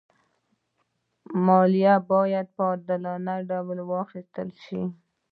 مالیه 1.45 1.95
باید 2.11 2.47
په 2.55 2.61
عادلانه 2.69 3.35
ډول 3.49 3.77
واخېستل 3.91 4.49
شي. 4.63 4.81